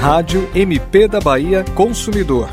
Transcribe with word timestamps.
Rádio 0.00 0.48
MP 0.54 1.06
da 1.06 1.20
Bahia 1.20 1.62
Consumidor. 1.74 2.48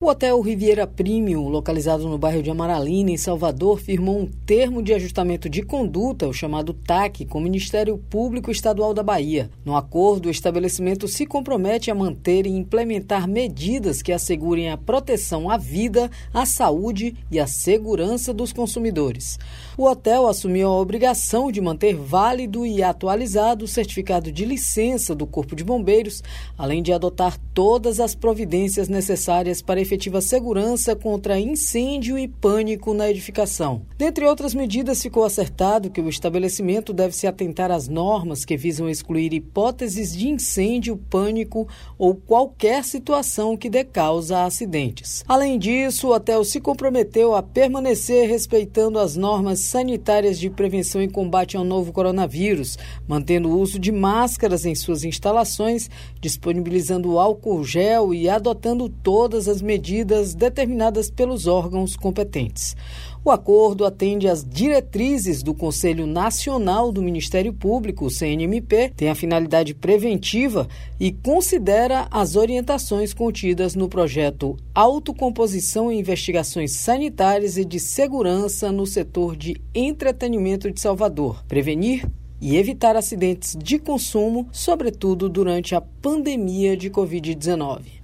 O 0.00 0.06
Hotel 0.06 0.40
Riviera 0.40 0.86
Premium, 0.86 1.48
localizado 1.48 2.08
no 2.08 2.16
bairro 2.16 2.40
de 2.40 2.48
Amaralina, 2.48 3.10
em 3.10 3.16
Salvador, 3.16 3.80
firmou 3.80 4.20
um 4.20 4.26
termo 4.26 4.80
de 4.80 4.94
ajustamento 4.94 5.50
de 5.50 5.60
conduta, 5.60 6.28
o 6.28 6.32
chamado 6.32 6.72
TAC, 6.72 7.26
com 7.26 7.38
o 7.38 7.42
Ministério 7.42 7.98
Público 7.98 8.48
Estadual 8.48 8.94
da 8.94 9.02
Bahia. 9.02 9.50
No 9.64 9.74
acordo, 9.74 10.26
o 10.26 10.30
estabelecimento 10.30 11.08
se 11.08 11.26
compromete 11.26 11.90
a 11.90 11.96
manter 11.96 12.46
e 12.46 12.50
implementar 12.50 13.26
medidas 13.26 14.00
que 14.00 14.12
assegurem 14.12 14.70
a 14.70 14.76
proteção 14.76 15.50
à 15.50 15.56
vida, 15.56 16.08
à 16.32 16.46
saúde 16.46 17.16
e 17.28 17.40
à 17.40 17.48
segurança 17.48 18.32
dos 18.32 18.52
consumidores. 18.52 19.36
O 19.76 19.82
hotel 19.82 20.28
assumiu 20.28 20.68
a 20.68 20.78
obrigação 20.78 21.50
de 21.50 21.60
manter 21.60 21.96
válido 21.96 22.64
e 22.64 22.84
atualizado 22.84 23.64
o 23.64 23.68
certificado 23.68 24.30
de 24.30 24.44
licença 24.44 25.12
do 25.12 25.26
Corpo 25.26 25.56
de 25.56 25.64
Bombeiros, 25.64 26.22
além 26.56 26.84
de 26.84 26.92
adotar 26.92 27.36
todas 27.52 27.98
as 27.98 28.14
providências 28.14 28.88
necessárias 28.88 29.60
para 29.60 29.87
efetiva 29.88 30.20
segurança 30.20 30.94
contra 30.94 31.40
incêndio 31.40 32.18
e 32.18 32.28
pânico 32.28 32.92
na 32.92 33.08
edificação. 33.08 33.80
Dentre 33.96 34.26
outras 34.26 34.52
medidas, 34.52 35.00
ficou 35.02 35.24
acertado 35.24 35.88
que 35.88 36.00
o 36.00 36.10
estabelecimento 36.10 36.92
deve 36.92 37.16
se 37.16 37.26
atentar 37.26 37.70
às 37.70 37.88
normas 37.88 38.44
que 38.44 38.54
visam 38.54 38.88
excluir 38.88 39.32
hipóteses 39.32 40.14
de 40.14 40.28
incêndio, 40.28 40.98
pânico 41.08 41.66
ou 41.96 42.14
qualquer 42.14 42.84
situação 42.84 43.56
que 43.56 43.70
dê 43.70 43.82
causa 43.82 44.38
a 44.38 44.44
acidentes. 44.44 45.24
Além 45.26 45.58
disso, 45.58 46.08
o 46.08 46.12
hotel 46.12 46.44
se 46.44 46.60
comprometeu 46.60 47.34
a 47.34 47.42
permanecer 47.42 48.28
respeitando 48.28 48.98
as 48.98 49.16
normas 49.16 49.60
sanitárias 49.60 50.38
de 50.38 50.50
prevenção 50.50 51.02
e 51.02 51.08
combate 51.08 51.56
ao 51.56 51.64
novo 51.64 51.92
coronavírus, 51.92 52.76
mantendo 53.06 53.48
o 53.48 53.58
uso 53.58 53.78
de 53.78 53.90
máscaras 53.90 54.66
em 54.66 54.74
suas 54.74 55.02
instalações, 55.02 55.88
disponibilizando 56.20 57.18
álcool 57.18 57.64
gel 57.64 58.12
e 58.12 58.28
adotando 58.28 58.88
todas 58.88 59.48
as 59.48 59.62
medidas 59.62 59.77
medidas 59.78 60.34
determinadas 60.34 61.08
pelos 61.08 61.46
órgãos 61.46 61.94
competentes. 61.94 62.76
O 63.24 63.30
acordo 63.30 63.84
atende 63.84 64.26
às 64.26 64.44
diretrizes 64.44 65.40
do 65.40 65.54
Conselho 65.54 66.04
Nacional 66.04 66.90
do 66.90 67.00
Ministério 67.00 67.52
Público, 67.52 68.10
CNMP, 68.10 68.92
tem 68.96 69.08
a 69.08 69.14
finalidade 69.14 69.74
preventiva 69.74 70.66
e 70.98 71.12
considera 71.12 72.08
as 72.10 72.34
orientações 72.34 73.14
contidas 73.14 73.76
no 73.76 73.88
projeto 73.88 74.56
Autocomposição 74.74 75.92
e 75.92 75.98
Investigações 75.98 76.72
Sanitárias 76.72 77.56
e 77.56 77.64
de 77.64 77.78
Segurança 77.78 78.72
no 78.72 78.86
Setor 78.86 79.36
de 79.36 79.60
Entretenimento 79.72 80.70
de 80.70 80.80
Salvador. 80.80 81.44
Prevenir 81.46 82.04
e 82.40 82.56
evitar 82.56 82.96
acidentes 82.96 83.56
de 83.56 83.78
consumo, 83.78 84.48
sobretudo 84.52 85.28
durante 85.28 85.74
a 85.74 85.80
pandemia 85.80 86.76
de 86.76 86.90
Covid-19. 86.90 87.98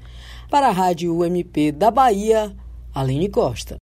Para 0.50 0.68
a 0.68 0.72
Rádio 0.72 1.16
UMP 1.18 1.72
da 1.72 1.90
Bahia, 1.90 2.54
Aline 2.94 3.28
Costa. 3.28 3.83